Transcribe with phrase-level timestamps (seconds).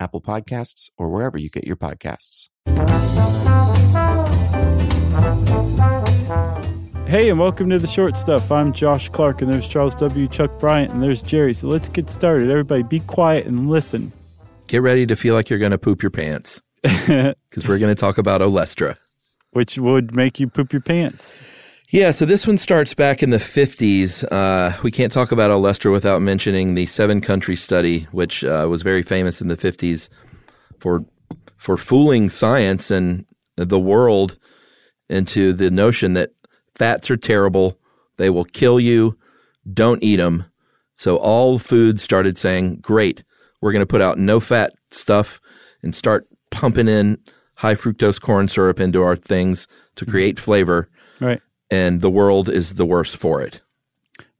[0.00, 2.48] Apple Podcasts, or wherever you get your podcasts.
[7.06, 8.52] Hey, and welcome to the short stuff.
[8.52, 10.28] I'm Josh Clark, and there's Charles W.
[10.28, 11.52] Chuck Bryant, and there's Jerry.
[11.54, 12.48] So let's get started.
[12.50, 14.12] Everybody, be quiet and listen.
[14.68, 18.00] Get ready to feel like you're going to poop your pants because we're going to
[18.00, 18.96] talk about Olestra.
[19.50, 21.42] Which would make you poop your pants.
[21.92, 24.24] Yeah, so this one starts back in the 50s.
[24.30, 28.82] Uh, we can't talk about Olestra without mentioning the seven country study, which uh, was
[28.82, 30.08] very famous in the 50s
[30.78, 31.04] for
[31.56, 33.26] for fooling science and
[33.56, 34.38] the world
[35.08, 36.30] into the notion that
[36.76, 37.78] fats are terrible,
[38.18, 39.18] they will kill you,
[39.74, 40.44] don't eat them.
[40.94, 43.24] So all foods started saying, "Great,
[43.60, 45.40] we're going to put out no fat stuff
[45.82, 47.18] and start pumping in
[47.56, 52.74] high fructose corn syrup into our things to create flavor." Right and the world is
[52.74, 53.62] the worse for it.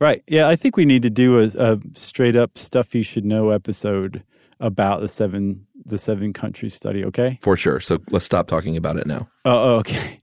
[0.00, 0.22] Right.
[0.28, 3.50] Yeah, I think we need to do a, a, straight up stuff you should know
[3.50, 4.22] episode
[4.60, 7.04] about the seven the seven country study.
[7.04, 7.38] Okay.
[7.42, 7.80] For sure.
[7.80, 9.28] So let's stop talking about it now.
[9.44, 10.18] Uh, oh, okay.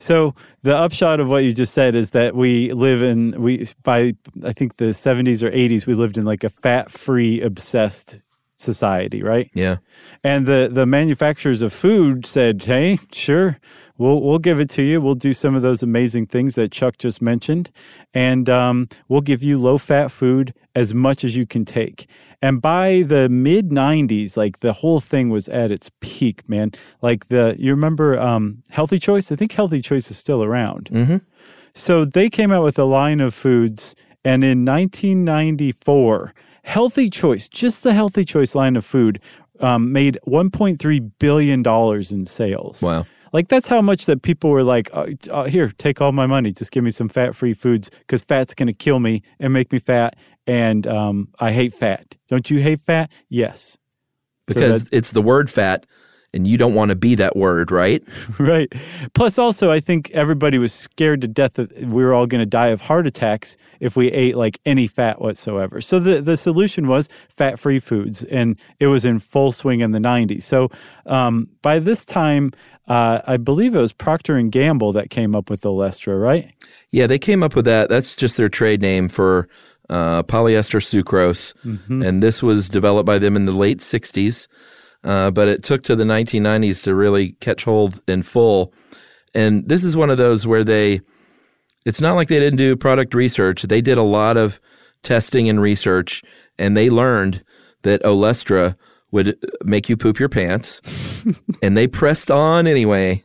[0.00, 4.14] So the upshot of what you just said is that we live in we by
[4.44, 8.20] I think the 70s or 80s we lived in like a fat free obsessed
[8.60, 9.50] society, right?
[9.54, 9.78] Yeah.
[10.22, 13.58] And the the manufacturers of food said, "Hey, sure,
[13.98, 15.00] we'll we'll give it to you.
[15.00, 17.70] We'll do some of those amazing things that Chuck just mentioned,
[18.14, 22.06] and um, we'll give you low fat food as much as you can take."
[22.42, 26.72] And by the mid '90s, like the whole thing was at its peak, man.
[27.02, 29.30] Like the you remember um, Healthy Choice?
[29.30, 30.90] I think Healthy Choice is still around.
[30.92, 31.16] Mm-hmm.
[31.74, 37.82] So they came out with a line of foods, and in 1994 Healthy Choice, just
[37.82, 39.20] the Healthy Choice line of food,
[39.60, 42.82] um, made 1.3 billion dollars in sales.
[42.82, 43.06] Wow.
[43.32, 46.52] Like that's how much that people were like, oh, oh, here, take all my money,
[46.52, 49.78] just give me some fat-free foods because fat's going to kill me and make me
[49.78, 50.16] fat,
[50.46, 52.16] and um, I hate fat.
[52.28, 53.10] Don't you hate fat?
[53.28, 53.78] Yes,
[54.46, 55.86] because so it's the word fat
[56.32, 58.02] and you don't want to be that word, right?
[58.38, 58.72] right.
[59.14, 62.46] Plus, also, I think everybody was scared to death that we were all going to
[62.46, 65.80] die of heart attacks if we ate like any fat whatsoever.
[65.80, 69.92] So the the solution was fat free foods, and it was in full swing in
[69.92, 70.42] the '90s.
[70.42, 70.70] So
[71.06, 72.52] um, by this time.
[72.88, 76.52] Uh, I believe it was Procter and Gamble that came up with Olestra, right?
[76.90, 77.88] Yeah, they came up with that.
[77.88, 79.48] That's just their trade name for
[79.90, 82.02] uh, polyester sucrose, mm-hmm.
[82.02, 84.48] and this was developed by them in the late '60s.
[85.02, 88.72] Uh, but it took to the 1990s to really catch hold in full.
[89.34, 91.00] And this is one of those where they,
[91.86, 93.62] it's not like they didn't do product research.
[93.62, 94.60] They did a lot of
[95.02, 96.22] testing and research,
[96.58, 97.42] and they learned
[97.82, 98.76] that Olestra
[99.10, 100.80] would make you poop your pants.
[101.62, 103.22] and they pressed on anyway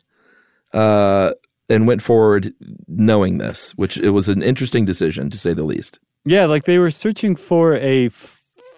[0.74, 1.32] uh,
[1.70, 2.54] and went forward
[2.88, 6.00] knowing this, which it was an interesting decision to say the least.
[6.26, 8.10] Yeah, like they were searching for a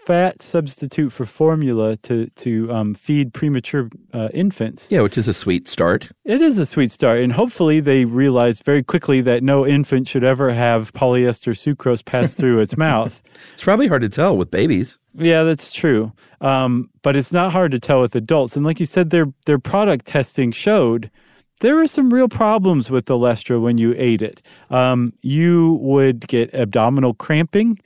[0.07, 4.89] fat substitute for formula to to um, feed premature uh, infants.
[4.89, 6.09] Yeah, which is a sweet start.
[6.23, 10.23] It is a sweet start, and hopefully they realized very quickly that no infant should
[10.23, 13.21] ever have polyester sucrose pass through its mouth.
[13.53, 14.97] It's probably hard to tell with babies.
[15.13, 16.13] Yeah, that's true.
[16.39, 18.55] Um, but it's not hard to tell with adults.
[18.55, 21.11] And like you said, their their product testing showed
[21.59, 24.41] there were some real problems with the Olestra when you ate it.
[24.69, 27.77] Um, you would get abdominal cramping.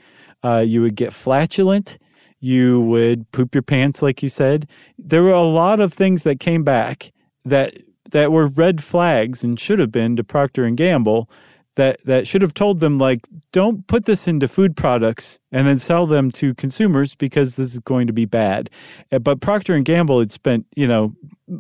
[0.44, 1.98] Uh, you would get flatulent
[2.42, 4.68] you would poop your pants like you said.
[4.98, 7.14] There were a lot of things that came back
[7.46, 7.78] that
[8.12, 11.30] that were red flags and should have been to Procter and Gamble
[11.76, 13.22] that that should have told them like
[13.52, 17.80] don't put this into food products and then sell them to consumers because this is
[17.80, 18.70] going to be bad.
[19.12, 21.14] Uh, but Procter and Gamble had spent you know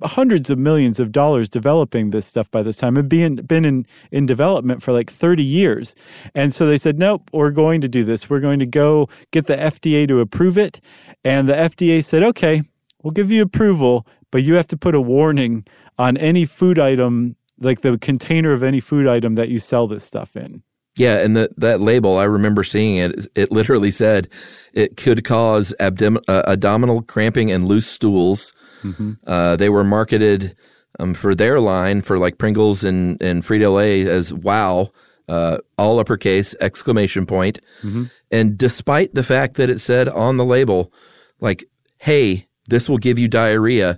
[0.03, 3.85] hundreds of millions of dollars developing this stuff by this time and being been in
[4.11, 5.96] in development for like 30 years.
[6.35, 8.29] And so they said nope we're going to do this.
[8.29, 10.81] We're going to go get the FDA to approve it.
[11.23, 12.64] And the FDA said okay
[13.03, 15.66] we'll give you approval but you have to put a warning
[15.97, 20.03] on any food item like the container of any food item that you sell this
[20.03, 20.63] stuff in.
[20.97, 23.28] Yeah, and the, that label, I remember seeing it.
[23.34, 24.28] It literally said
[24.73, 28.53] it could cause abdom- uh, abdominal cramping and loose stools.
[28.84, 29.13] Mm-hmm.
[29.25, 30.55] Uh, they were marketed
[30.99, 34.91] um, for their line for like Pringles and and Frito Lay as "Wow,"
[35.29, 37.59] uh, all uppercase exclamation point.
[37.84, 38.05] Mm-hmm.
[38.31, 40.91] And despite the fact that it said on the label,
[41.40, 41.64] like,
[41.99, 43.97] "Hey, this will give you diarrhea,"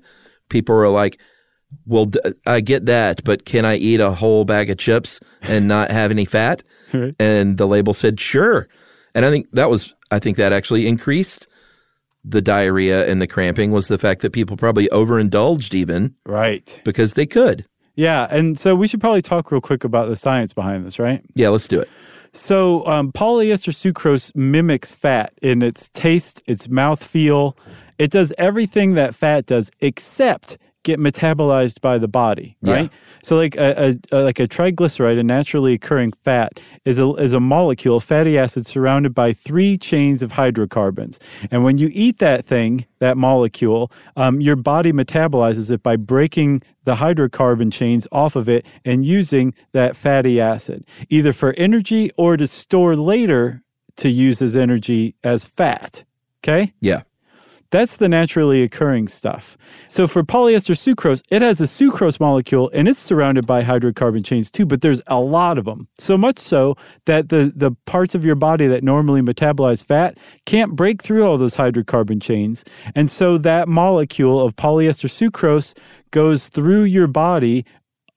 [0.50, 1.20] people were like,
[1.86, 2.12] Well,
[2.46, 6.12] I get that, but can I eat a whole bag of chips and not have
[6.12, 6.64] any fat?
[6.94, 7.16] Right.
[7.20, 8.68] And the label said, sure.
[9.16, 11.48] And I think that was, I think that actually increased
[12.24, 16.80] the diarrhea and the cramping was the fact that people probably overindulged even Right.
[16.86, 17.66] because they could.
[17.96, 18.28] Yeah.
[18.30, 21.26] And so we should probably talk real quick about the science behind this, right?
[21.34, 21.90] Yeah, let's do it.
[22.32, 27.58] So, um, polyester sucrose mimics fat in its taste, its mouthfeel.
[27.98, 32.74] It does everything that fat does except get metabolized by the body, Yeah.
[32.74, 32.92] right?
[33.24, 37.34] So, like a, a, a like a triglyceride, a naturally occurring fat, is a is
[37.34, 41.20] a molecule, fatty acid, surrounded by three chains of hydrocarbons.
[41.50, 46.62] And when you eat that thing, that molecule, um, your body metabolizes it by breaking
[46.84, 52.36] the hydrocarbon chains off of it and using that fatty acid, either for energy or
[52.36, 53.62] to store later
[53.96, 56.04] to use as energy as fat.
[56.44, 56.74] Okay?
[56.82, 57.04] Yeah.
[57.74, 59.58] That's the naturally occurring stuff.
[59.88, 64.52] So for polyester sucrose, it has a sucrose molecule and it's surrounded by hydrocarbon chains
[64.52, 65.88] too, but there's a lot of them.
[65.98, 66.76] So much so
[67.06, 71.40] that the, the parts of your body that normally metabolize fat can't break through all
[71.40, 72.64] those hydrocarbon chains.
[72.94, 75.76] And so that molecule of polyester sucrose
[76.12, 77.66] goes through your body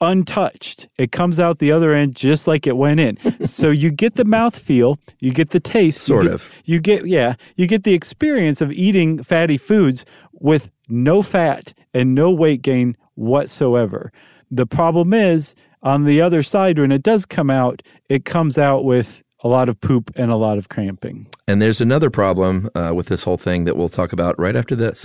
[0.01, 0.89] untouched.
[0.99, 3.19] It comes out the other end just like it went in.
[3.47, 6.51] so you get the mouth feel, you get the taste, you Sort get- of.
[6.65, 12.15] you get yeah, you get the experience of eating fatty foods with no fat and
[12.15, 14.13] no weight gain whatsoever.
[14.51, 18.85] The problem is on the other side when it does come out, it comes out
[18.85, 21.27] with a lot of poop and a lot of cramping.
[21.49, 24.75] And there's another problem uh, with this whole thing that we'll talk about right after
[24.75, 25.05] this.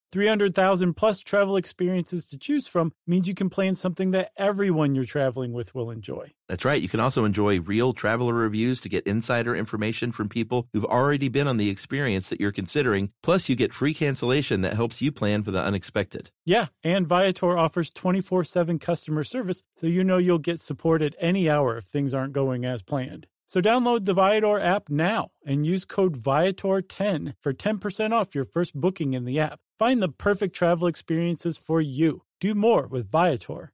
[0.11, 5.05] 300,000 plus travel experiences to choose from means you can plan something that everyone you're
[5.05, 6.31] traveling with will enjoy.
[6.47, 6.81] That's right.
[6.81, 11.29] You can also enjoy real traveler reviews to get insider information from people who've already
[11.29, 13.11] been on the experience that you're considering.
[13.23, 16.31] Plus, you get free cancellation that helps you plan for the unexpected.
[16.45, 21.15] Yeah, and Viator offers 24 7 customer service, so you know you'll get support at
[21.19, 23.27] any hour if things aren't going as planned.
[23.51, 28.73] So download the Viator app now and use code Viator10 for 10% off your first
[28.73, 29.59] booking in the app.
[29.77, 32.21] Find the perfect travel experiences for you.
[32.39, 33.73] Do more with Viator.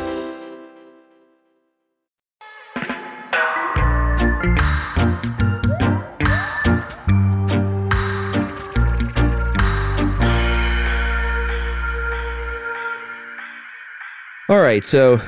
[14.51, 14.83] All right.
[14.83, 15.21] So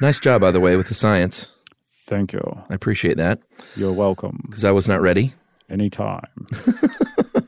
[0.00, 1.46] nice job, by the way, with the science.
[2.06, 2.40] Thank you.
[2.68, 3.38] I appreciate that
[3.76, 4.40] You're welcome.
[4.48, 5.32] because I was not ready.
[5.70, 6.26] Anytime.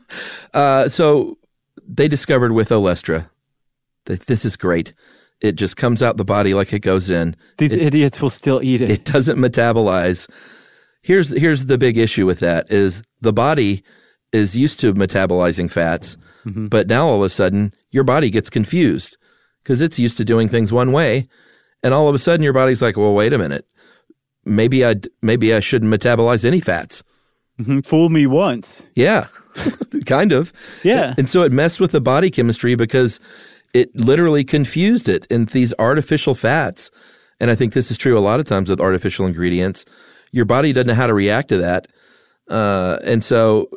[0.53, 1.37] Uh, so
[1.87, 3.29] they discovered with Olestra
[4.05, 4.93] that this is great.
[5.41, 7.35] It just comes out the body like it goes in.
[7.57, 8.89] These idiots will still eat it.
[8.89, 10.27] It doesn't metabolize.
[11.03, 13.83] Here's here's the big issue with that is the body
[14.31, 19.17] is used to metabolizing fats, but now all of a sudden your body gets confused
[19.67, 21.27] because it's used to doing things one way,
[21.83, 23.67] and all of a sudden your body's like, well, wait a minute,
[24.45, 27.03] maybe I maybe I shouldn't metabolize any fats.
[27.59, 27.85] Mhm.
[27.85, 28.87] Fool me once.
[28.95, 29.27] Yeah,
[30.05, 30.53] kind of.
[30.83, 31.15] Yeah.
[31.17, 33.19] And so it messed with the body chemistry because
[33.73, 36.89] it literally confused it into these artificial fats.
[37.41, 39.83] And I think this is true a lot of times with artificial ingredients.
[40.31, 41.87] Your body doesn't know how to react to that.
[42.47, 43.67] Uh, and so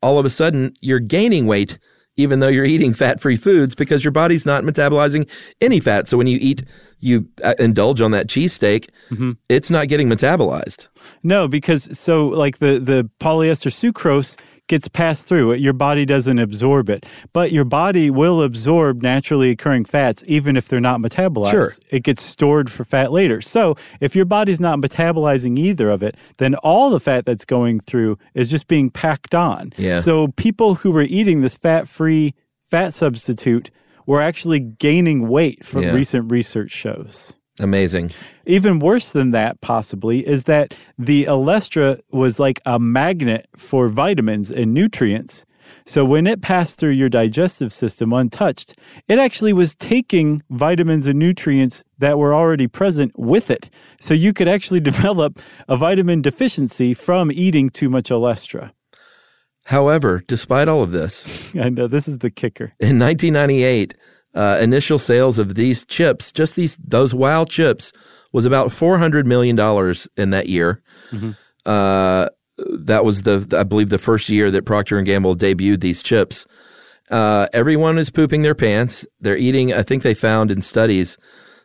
[0.00, 1.78] all of a sudden you're gaining weight
[2.16, 5.28] even though you're eating fat-free foods because your body's not metabolizing
[5.60, 6.06] any fat.
[6.06, 6.64] So when you eat,
[7.00, 9.32] you uh, indulge on that cheesesteak, mm-hmm.
[9.48, 10.88] it's not getting metabolized.
[11.22, 15.54] No, because so like the the polyester sucrose gets passed through.
[15.54, 20.68] Your body doesn't absorb it, but your body will absorb naturally occurring fats even if
[20.68, 21.50] they're not metabolized.
[21.50, 21.72] Sure.
[21.90, 23.40] It gets stored for fat later.
[23.40, 27.80] So if your body's not metabolizing either of it, then all the fat that's going
[27.80, 29.72] through is just being packed on.
[29.76, 30.00] Yeah.
[30.00, 32.34] So people who were eating this fat-free
[32.70, 33.70] fat substitute
[34.06, 35.92] were actually gaining weight from Yeah.
[35.92, 37.34] recent research shows.
[37.60, 38.10] Amazing.
[38.46, 44.50] Even worse than that, possibly, is that the Olestra was like a magnet for vitamins
[44.50, 45.46] and nutrients.
[45.86, 48.74] So when it passed through your digestive system untouched,
[49.06, 53.70] it actually was taking vitamins and nutrients that were already present with it.
[54.00, 58.72] So you could actually develop a vitamin deficiency from eating too much Olestra.
[59.64, 62.74] However, despite all of this, I know this is the kicker.
[62.80, 63.94] in 1998,
[64.34, 67.92] uh, initial sales of these chips, just these those wild chips,
[68.32, 70.82] was about 400 million dollars in that year.
[71.66, 76.02] Uh, that was the I believe the first year that Procter and Gamble debuted these
[76.02, 76.46] chips.
[77.10, 79.06] Uh, everyone is pooping their pants.
[79.20, 79.72] They're eating.
[79.72, 81.18] I think they found in studies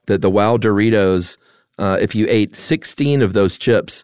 [0.07, 1.37] that the Wow Doritos,
[1.77, 4.03] uh, if you ate 16 of those chips,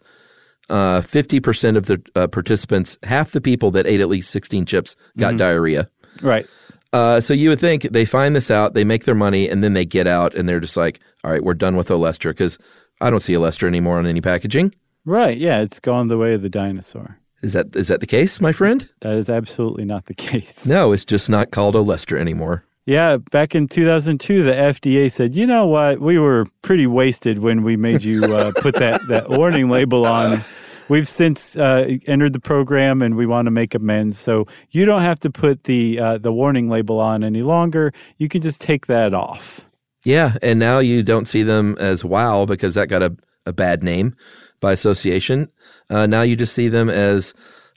[0.70, 4.96] uh, 50% of the uh, participants, half the people that ate at least 16 chips,
[5.16, 5.88] got diarrhea.
[6.22, 6.46] Right.
[6.92, 9.72] Uh, so you would think they find this out, they make their money, and then
[9.72, 12.58] they get out and they're just like, all right, we're done with Olestra because
[13.00, 14.74] I don't see Olestra anymore on any packaging.
[15.04, 15.36] Right.
[15.36, 17.18] Yeah, it's gone the way of the dinosaur.
[17.42, 18.88] Is that is that the case, my friend?
[19.00, 20.66] That is absolutely not the case.
[20.66, 22.64] No, it's just not called Olestra anymore.
[22.86, 26.00] Yeah, back in 2002, the FDA said, you know what?
[26.00, 30.44] We were pretty wasted when we made you uh, put that, that warning label on.
[30.88, 34.18] We've since uh, entered the program and we want to make amends.
[34.18, 37.92] So you don't have to put the, uh, the warning label on any longer.
[38.18, 39.60] You can just take that off.
[40.04, 43.82] Yeah, and now you don't see them as Wow because that got a, a bad
[43.82, 44.14] name
[44.60, 45.50] by association.
[45.90, 47.34] Uh, now you just see them as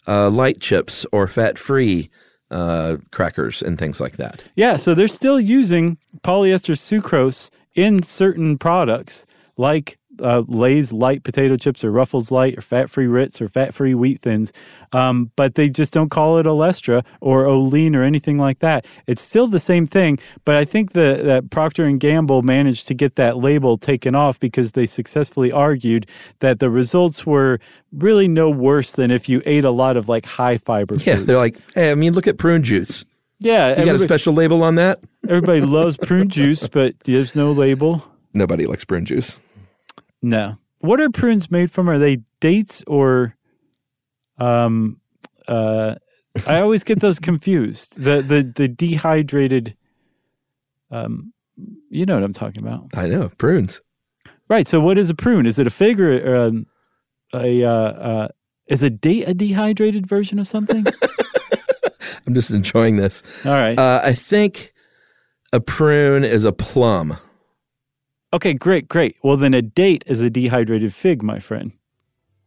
[0.08, 2.10] uh, light chips or fat free
[2.52, 4.44] uh, crackers and things like that.
[4.56, 9.26] Yeah, so they're still using polyester sucrose in certain products
[9.58, 13.74] like uh, Lay's light potato chips or Ruffles light or fat free Ritz or fat
[13.74, 14.52] free wheat thins,
[14.94, 18.86] um, but they just don't call it Olestra or Olean or anything like that.
[19.08, 22.94] It's still the same thing, but I think the, that Procter and Gamble managed to
[22.94, 26.08] get that label taken off because they successfully argued
[26.40, 27.60] that the results were
[27.92, 31.26] really no worse than if you ate a lot of like high fiber Yeah, foods.
[31.26, 33.06] they're like, hey, I mean, look at prune juice.
[33.40, 35.00] yeah, You got a special label on that?
[35.28, 38.04] Everybody loves prune juice, but there's no label.
[38.34, 39.40] Nobody likes prune juice.
[40.22, 40.58] No.
[40.80, 41.90] What are prunes made from?
[41.90, 43.36] Are they dates or
[44.38, 45.00] um
[45.48, 45.96] uh
[46.48, 48.02] I always get those confused.
[48.02, 49.76] The the the dehydrated
[50.92, 51.34] um
[51.90, 52.90] you know what I'm talking about.
[52.94, 53.82] I know, prunes.
[54.48, 54.68] Right.
[54.68, 55.46] So what is a prune?
[55.46, 56.66] Is it a fig or, or um,
[57.34, 58.28] a uh, uh
[58.68, 60.86] is a date a dehydrated version of something?
[62.28, 63.24] I'm just enjoying this.
[63.46, 63.78] All right.
[63.78, 64.74] Uh, I think
[65.52, 67.18] a prune is a plum.
[68.34, 69.16] Okay, great, great.
[69.24, 71.72] Well then a date is a dehydrated fig, my friend.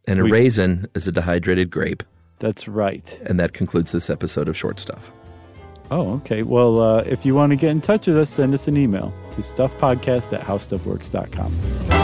[0.06, 2.02] And a We- raisin is a dehydrated grape.
[2.40, 3.20] That's right.
[3.26, 5.12] And that concludes this episode of Short Stuff.
[5.92, 6.42] Oh, okay.
[6.42, 9.12] Well, uh, if you want to get in touch with us, send us an email
[9.32, 12.01] to stuffpodcast at howstuffworks.com.